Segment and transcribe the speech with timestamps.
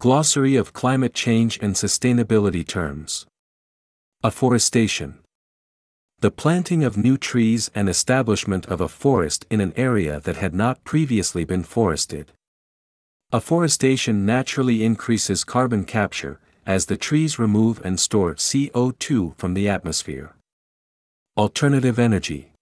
[0.00, 3.26] Glossary of Climate Change and Sustainability Terms.
[4.24, 5.18] Afforestation.
[6.20, 10.54] The planting of new trees and establishment of a forest in an area that had
[10.54, 12.32] not previously been forested.
[13.30, 20.34] Afforestation naturally increases carbon capture, as the trees remove and store CO2 from the atmosphere.
[21.36, 22.52] Alternative energy.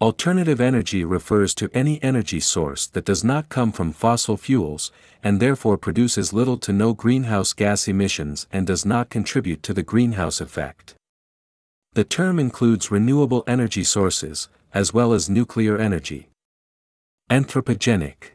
[0.00, 4.90] Alternative energy refers to any energy source that does not come from fossil fuels,
[5.22, 9.82] and therefore produces little to no greenhouse gas emissions and does not contribute to the
[9.82, 10.94] greenhouse effect.
[11.92, 16.30] The term includes renewable energy sources, as well as nuclear energy.
[17.28, 18.32] Anthropogenic.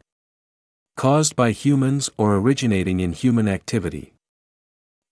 [0.96, 4.14] Caused by humans or originating in human activity.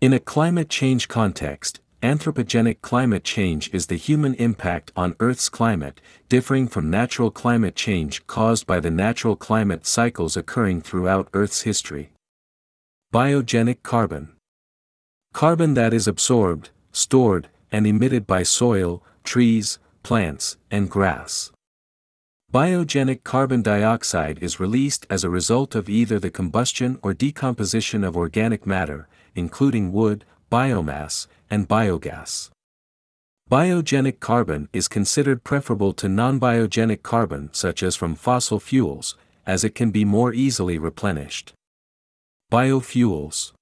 [0.02, 6.02] In a climate change context, anthropogenic climate change is the human impact on Earth's climate,
[6.28, 12.12] differing from natural climate change caused by the natural climate cycles occurring throughout Earth's history.
[13.14, 14.34] Biogenic carbon.
[15.32, 21.54] Carbon that is absorbed, stored, and emitted by soil, trees, plants, and grass.
[22.52, 28.18] Biogenic carbon dioxide is released as a result of either the combustion or decomposition of
[28.18, 32.50] organic matter, including wood, biomass, and biogas.
[33.48, 39.76] Biogenic carbon is considered preferable to non-biogenic carbon such as from fossil fuels, as it
[39.76, 41.54] can be more easily replenished.
[42.52, 43.54] Biofuels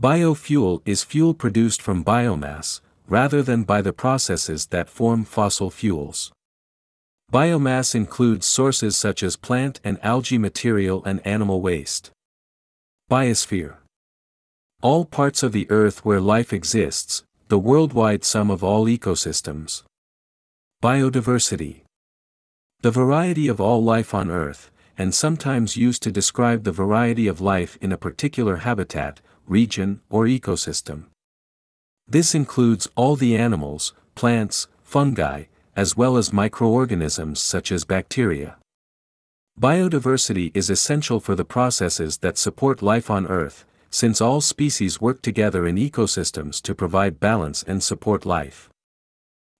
[0.00, 6.30] Biofuel is fuel produced from biomass, rather than by the processes that form fossil fuels.
[7.32, 12.12] Biomass includes sources such as plant and algae material and animal waste.
[13.10, 13.81] Biosphere
[14.82, 19.84] All parts of the earth where life exists, the worldwide sum of all ecosystems.
[20.82, 21.82] Biodiversity
[22.80, 27.40] The variety of all life on earth, and sometimes used to describe the variety of
[27.40, 31.04] life in a particular habitat, region, or ecosystem.
[32.08, 35.44] This includes all the animals, plants, fungi,
[35.76, 38.56] as well as microorganisms such as bacteria.
[39.60, 45.22] Biodiversity is essential for the processes that support life on Earth, since all species work
[45.22, 48.68] together in ecosystems to provide balance and support life.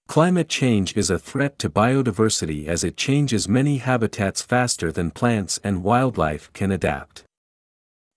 [0.09, 5.61] Climate change is a threat to biodiversity as it changes many habitats faster than plants
[5.63, 7.23] and wildlife can adapt.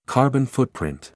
[0.06, 1.12] Carbon footprint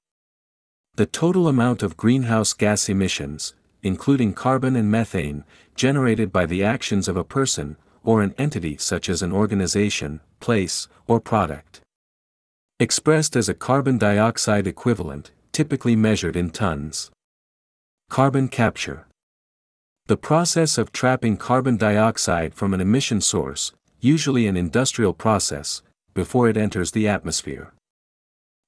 [0.95, 7.07] the total amount of greenhouse gas emissions, including carbon and methane, generated by the actions
[7.07, 11.79] of a person, or an entity such as an organization, place, or product.
[12.81, 17.11] Expressed as a carbon dioxide equivalent, typically measured in tons.
[18.09, 19.05] Carbon capture.
[20.07, 25.83] The process of trapping carbon dioxide from an emission source, usually an industrial process,
[26.15, 27.71] before it enters the atmosphere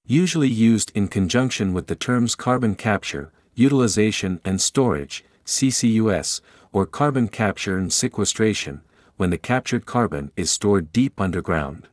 [0.06, 6.41] usually used in conjunction with the terms carbon capture, utilization and storage, CCUS,
[6.73, 8.81] or carbon capture and sequestration,
[9.18, 11.88] when the captured carbon is stored deep underground.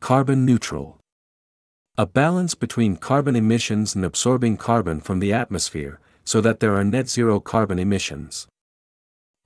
[0.00, 0.98] Carbon neutral.
[1.96, 6.82] A balance between carbon emissions and absorbing carbon from the atmosphere, so that there are
[6.82, 8.48] net zero carbon emissions.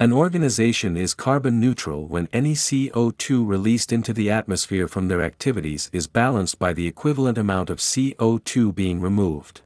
[0.01, 5.91] An organization is carbon neutral when any CO2 released into the atmosphere from their activities
[5.93, 9.61] is balanced by the equivalent amount of CO2 being removed.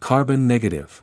[0.00, 1.02] Carbon negative.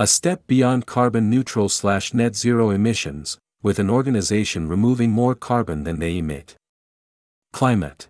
[0.00, 5.84] A step beyond carbon neutral slash net zero emissions, with an organization removing more carbon
[5.84, 6.56] than they emit.
[7.52, 8.08] Climate.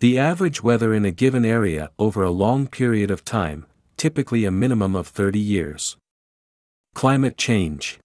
[0.00, 3.66] The average weather in a given area over a long period of time,
[3.98, 5.98] typically a minimum of 30 years.
[6.94, 7.98] Climate change.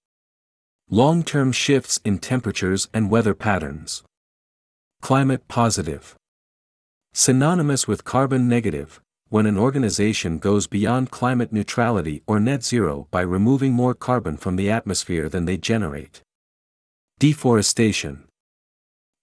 [0.90, 4.04] Long-term shifts in temperatures and weather patterns.
[5.02, 6.18] Climate positive.
[7.14, 13.22] Synonymous with carbon negative, when an organization goes beyond climate neutrality or net zero by
[13.22, 16.22] removing more carbon from the atmosphere than they generate.
[17.20, 18.26] Deforestation.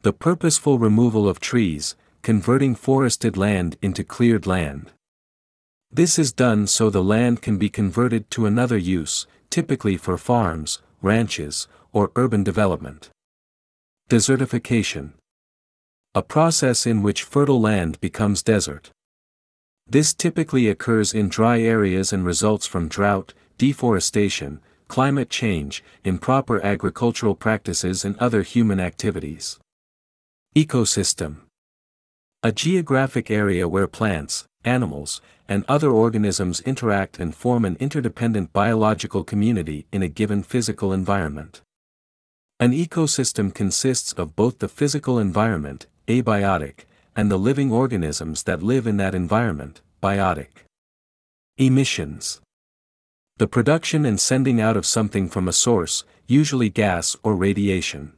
[0.01, 4.93] The purposeful removal of trees, converting forested land into cleared land.
[5.91, 10.81] This is done so the land can be converted to another use, typically for farms,
[11.03, 13.11] ranches, or urban development.
[14.09, 15.13] Desertification.
[16.15, 18.91] A process in which fertile land becomes desert.
[19.87, 27.35] This typically occurs in dry areas and results from drought, deforestation, climate change, improper agricultural
[27.35, 29.59] practices and other human activities.
[30.55, 31.39] Ecosystem.
[32.45, 39.23] A geographic area where plants, animals, and other organisms interact and form an interdependent biological
[39.23, 41.61] community in a given physical environment.
[42.59, 46.81] An ecosystem consists of both the physical environment, abiotic,
[47.15, 50.67] and the living organisms that live in that environment, biotic.
[51.59, 52.41] Emissions.
[53.37, 58.15] The production and sending out of something from a source, usually gas or radiation.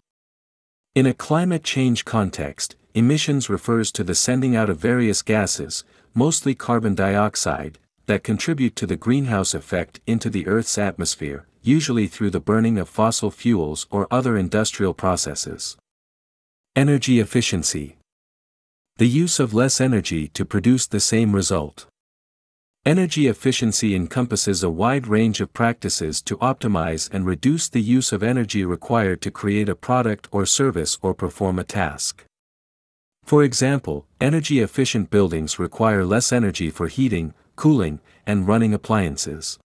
[0.94, 5.82] In a climate change context, emissions refers to the sending out of various gases,
[6.14, 12.30] mostly carbon dioxide, that contribute to the greenhouse effect into the Earth's atmosphere, usually through
[12.30, 15.76] the burning of fossil fuels or other industrial processes.
[16.76, 17.96] Energy efficiency.
[18.98, 21.86] The use of less energy to produce the same result.
[22.86, 28.22] Energy efficiency encompasses a wide range of practices to optimize and reduce the use of
[28.22, 32.24] energy required to create a product or service or perform a task.
[33.34, 39.58] For example, energy efficient buildings require less energy for heating, cooling, and running appliances.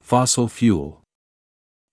[0.00, 1.02] Fossil fuel.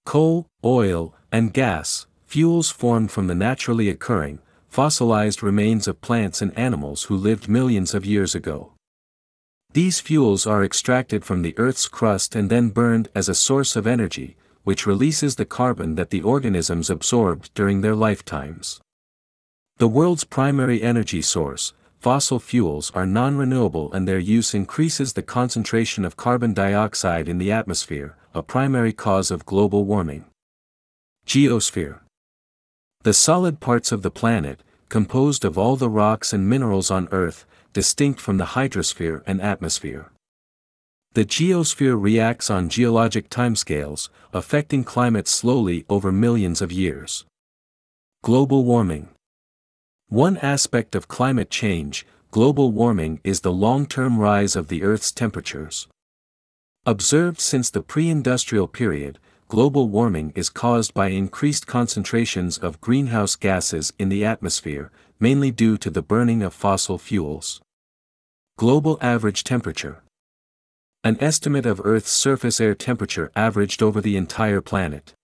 [0.05, 4.37] Coal, oil, and gas, fuels formed from the naturally occurring,
[4.69, 8.73] fossilized remains of plants and animals who lived millions of years ago.
[9.73, 13.87] These fuels are extracted from the Earth's crust and then burned as a source of
[13.87, 18.81] energy, which releases the carbon that the organisms absorbed during their lifetimes.
[19.77, 26.05] The world's primary energy source, fossil fuels are non-renewable and their use increases the concentration
[26.05, 30.23] of carbon dioxide in the atmosphere, a primary cause of global warming.
[31.27, 31.99] Geosphere
[33.03, 37.45] The solid parts of the planet, composed of all the rocks and minerals on Earth,
[37.73, 40.09] distinct from the hydrosphere and atmosphere.
[41.15, 47.25] The geosphere reacts on geologic timescales, affecting climate slowly over millions of years.
[48.23, 49.09] Global warming.
[50.09, 55.87] One aspect of climate change, global warming is the long-term rise of the Earth's temperatures.
[56.85, 59.17] Observed since the pre-industrial period,
[59.47, 65.75] global warming is caused by increased concentrations of greenhouse gases in the atmosphere, mainly due
[65.75, 67.59] to the burning of fossil fuels.
[68.57, 70.03] Global average temperature.
[71.03, 75.15] An estimate of Earth's surface air temperature averaged over the entire planet.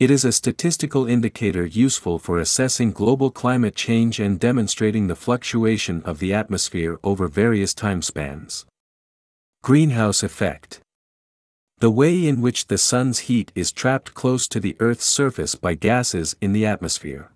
[0.00, 6.02] It is a statistical indicator useful for assessing global climate change and demonstrating the fluctuation
[6.02, 8.66] of the atmosphere over various time spans.
[9.62, 10.80] Greenhouse effect.
[11.78, 15.74] The way in which the sun's heat is trapped close to the Earth's surface by
[15.74, 17.30] gases in the atmosphere.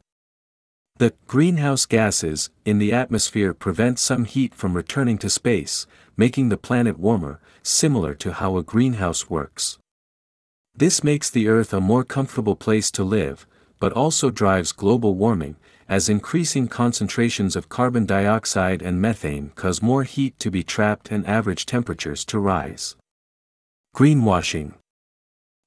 [0.96, 6.56] The greenhouse gases in the atmosphere prevent some heat from returning to space, making the
[6.56, 9.78] planet warmer, similar to how a greenhouse works.
[10.78, 13.48] This makes the Earth a more comfortable place to live,
[13.80, 15.56] but also drives global warming,
[15.88, 21.26] as increasing concentrations of carbon dioxide and methane cause more heat to be trapped and
[21.26, 22.94] average temperatures to rise.
[23.96, 24.74] Greenwashing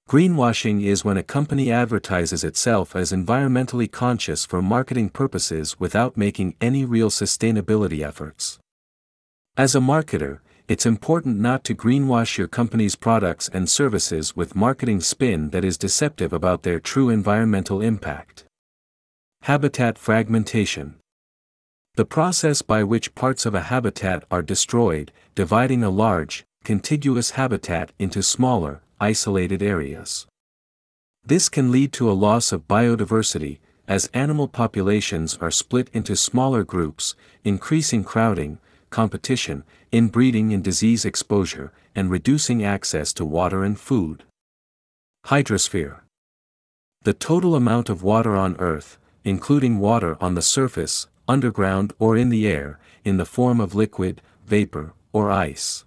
[0.10, 6.56] Greenwashing is when a company advertises itself as environmentally conscious for marketing purposes without making
[6.62, 8.60] any real sustainability efforts.
[9.58, 10.40] As a marketer,
[10.72, 15.78] it's important not to greenwash your company's products and services with marketing spin that is
[15.78, 18.46] deceptive about their true environmental impact.
[19.42, 20.96] Habitat fragmentation.
[21.96, 27.92] The process by which parts of a habitat are destroyed, dividing a large, contiguous habitat
[28.00, 30.26] into smaller, isolated areas.
[31.26, 33.60] This can lead to a loss of biodiversity,
[33.90, 37.14] as animal populations are split into smaller groups,
[37.44, 38.58] increasing crowding,
[38.92, 44.24] competition, inbreeding and disease exposure, and reducing access to water and food.
[45.26, 46.02] Hydrosphere.
[47.02, 52.30] The total amount of water on Earth, including water on the surface, underground or in
[52.30, 55.84] the air, in the form of liquid, vapor, or ice.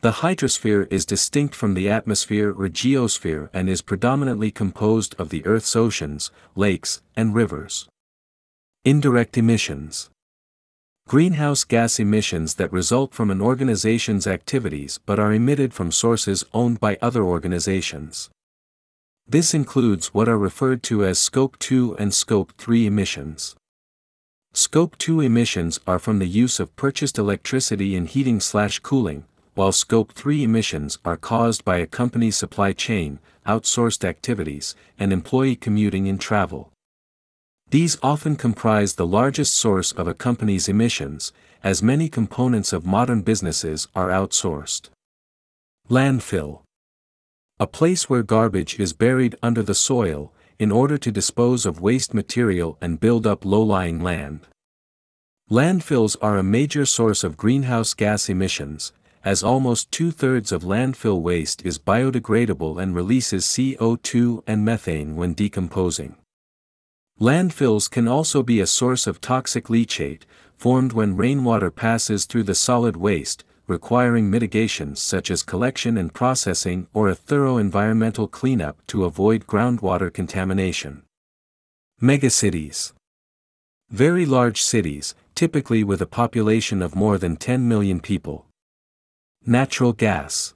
[0.00, 5.44] The hydrosphere is distinct from the atmosphere or geosphere and is predominantly composed of the
[5.44, 7.88] Earth's oceans, lakes, and rivers.
[8.84, 10.08] Indirect emissions.
[11.08, 16.78] Greenhouse gas emissions that result from an organization's activities but are emitted from sources owned
[16.80, 18.28] by other organizations.
[19.26, 23.56] This includes what are referred to as Scope 2 and Scope 3 emissions.
[24.52, 29.24] Scope 2 emissions are from the use of purchased electricity in heating slash cooling,
[29.54, 35.56] while Scope 3 emissions are caused by a company's supply chain, outsourced activities, and employee
[35.56, 36.70] commuting and travel.
[37.70, 41.32] These often comprise the largest source of a company's emissions,
[41.62, 44.88] as many components of modern businesses are outsourced.
[45.90, 46.62] Landfill.
[47.60, 52.14] A place where garbage is buried under the soil, in order to dispose of waste
[52.14, 54.46] material and build up low-lying land.
[55.50, 58.92] Landfills are a major source of greenhouse gas emissions,
[59.24, 66.16] as almost two-thirds of landfill waste is biodegradable and releases CO2 and methane when decomposing.
[67.20, 70.22] Landfills can also be a source of toxic leachate,
[70.56, 76.86] formed when rainwater passes through the solid waste, requiring mitigations such as collection and processing
[76.94, 81.02] or a thorough environmental cleanup to avoid groundwater contamination.
[82.00, 82.92] Megacities
[83.90, 88.46] Very large cities, typically with a population of more than 10 million people.
[89.44, 90.54] Natural gas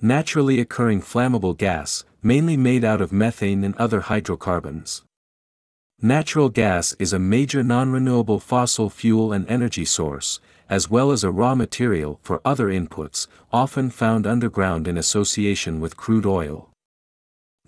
[0.00, 5.05] Naturally occurring flammable gas, mainly made out of methane and other hydrocarbons.
[6.02, 11.30] Natural gas is a major non-renewable fossil fuel and energy source, as well as a
[11.30, 16.68] raw material for other inputs, often found underground in association with crude oil.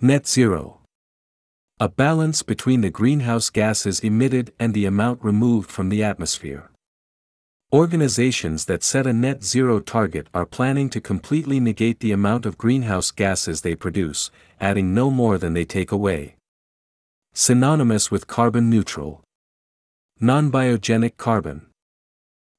[0.02, 0.80] Net zero.
[1.80, 6.70] A balance between the greenhouse gases emitted and the amount removed from the atmosphere.
[7.72, 12.58] Organizations that set a net zero target are planning to completely negate the amount of
[12.58, 14.30] greenhouse gases they produce,
[14.60, 16.34] adding no more than they take away.
[17.40, 19.22] Synonymous with carbon neutral.
[20.18, 21.66] Non-biogenic carbon.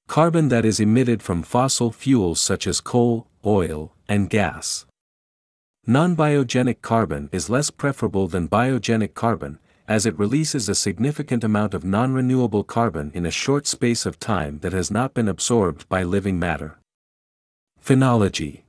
[0.08, 4.86] Carbon that is emitted from fossil fuels such as coal, oil, and gas.
[5.86, 11.84] Non-biogenic carbon is less preferable than biogenic carbon, as it releases a significant amount of
[11.84, 16.40] non-renewable carbon in a short space of time that has not been absorbed by living
[16.40, 16.80] matter.
[17.84, 18.62] Phenology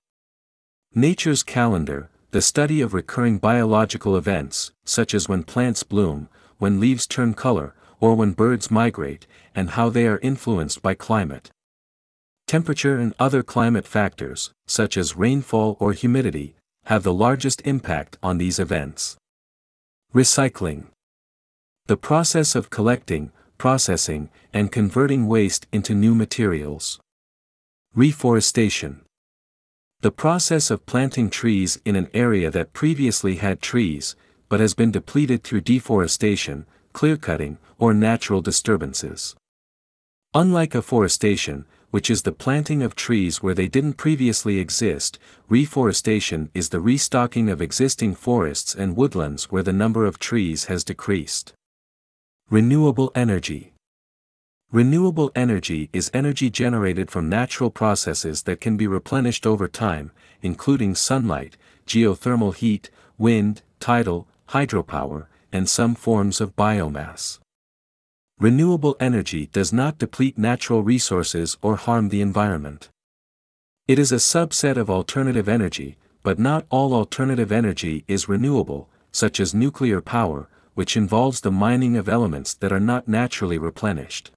[0.93, 7.07] Nature's calendar, the study of recurring biological events, such as when plants bloom, when leaves
[7.07, 11.51] turn color, or when birds migrate, and how they are influenced by climate.
[12.47, 18.39] Temperature and other climate factors, such as rainfall or humidity, have the largest impact on
[18.39, 19.17] these events.
[20.15, 20.87] Recycling
[21.87, 27.01] The process of collecting, processing, and converting waste into new materials.
[27.95, 29.03] Reforestation
[30.03, 34.17] the process of planting trees in an area that previously had trees,
[34.49, 36.65] but has been depleted through deforestation,
[36.95, 39.37] clearcutting, or natural disturbances.
[40.33, 46.71] Unlike afforestation, which is the planting of trees where they didn't previously exist, reforestation is
[46.71, 51.53] the restocking of existing forests and woodlands where the number of trees has decreased.
[52.49, 53.73] Renewable energy.
[54.73, 60.13] Renewable energy is energy generated from natural processes that can be replenished over time,
[60.43, 61.57] including sunlight,
[61.89, 67.41] geothermal heat, wind, tidal, hydropower, and some forms of biomass.
[68.39, 72.91] Renewable energy does not deplete natural resources or harm the environment.
[73.89, 79.41] It is a subset of alternative energy, but not all alternative energy is renewable, such
[79.41, 84.31] as nuclear power, which involves the mining of elements that are not naturally replenished.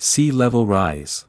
[0.00, 1.26] Sea level rise.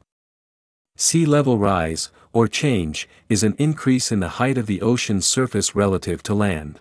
[0.96, 5.74] Sea level rise, or change, is an increase in the height of the ocean's surface
[5.74, 6.78] relative to land.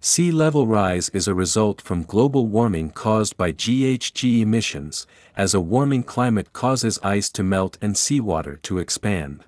[0.00, 5.60] Sea level rise is a result from global warming caused by GHG emissions, as a
[5.60, 9.44] warming climate causes ice to melt and seawater to expand.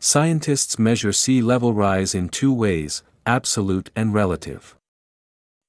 [0.00, 4.74] Scientists measure sea level rise in two ways, absolute and relative.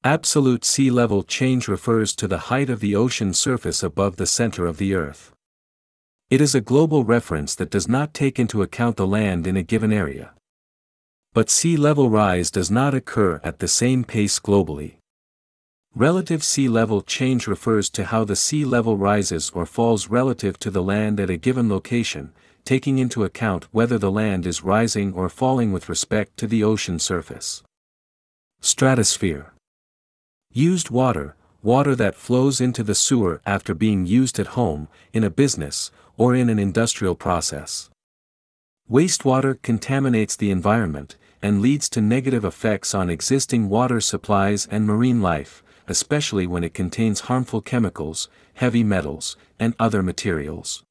[0.05, 4.65] Absolute sea level change refers to the height of the ocean surface above the center
[4.65, 5.31] of the Earth.
[6.29, 9.63] It is a global reference that does not take into account the land in a
[9.63, 10.33] given area.
[11.31, 14.95] But sea level rise does not occur at the same pace globally.
[15.95, 20.69] Relative sea level change refers to how the sea level rises or falls relative to
[20.69, 22.33] the land at a given location,
[22.65, 26.99] taking into account whether the land is rising or falling with respect to the ocean
[26.99, 27.63] surface.
[28.59, 29.53] Stratosphere
[30.55, 35.31] Used water, water that flows into the sewer after being used at home, in a
[35.31, 37.89] business, or in an industrial process.
[38.87, 45.23] Wastewater contaminates the environment, and leads to negative effects on existing water supplies and marine
[45.23, 50.83] life, especially when it contains harmful chemicals, heavy metals, and other materials.